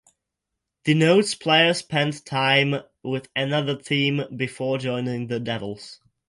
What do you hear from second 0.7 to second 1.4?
Denotes